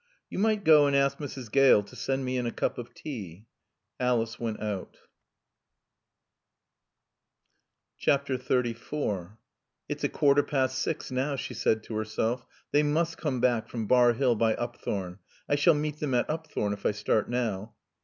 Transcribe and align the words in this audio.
"You 0.31 0.39
might 0.39 0.63
go 0.63 0.87
and 0.87 0.95
ask 0.95 1.19
Mrs. 1.19 1.51
Gale 1.51 1.83
to 1.83 1.95
send 1.95 2.25
me 2.25 2.35
in 2.35 2.47
a 2.47 2.51
cup 2.51 2.79
of 2.79 2.91
tea." 2.91 3.45
Alice 3.99 4.39
went 4.39 4.59
out. 4.59 4.97
XXXIV 8.03 9.37
"It's 9.87 10.03
a 10.03 10.09
quarter 10.09 10.41
past 10.41 10.79
six 10.79 11.11
now," 11.11 11.35
she 11.35 11.53
said 11.53 11.83
to 11.83 11.93
herself. 11.97 12.47
"They 12.71 12.81
must 12.81 13.19
come 13.19 13.39
back 13.41 13.69
from 13.69 13.85
Bar 13.85 14.13
Hill 14.13 14.33
by 14.33 14.55
Upthorne. 14.55 15.19
I 15.47 15.53
shall 15.53 15.75
meet 15.75 15.99
them 15.99 16.15
at 16.15 16.27
Upthorne 16.27 16.73
if 16.73 16.83
I 16.83 16.93
start 16.93 17.29
now." 17.29 17.75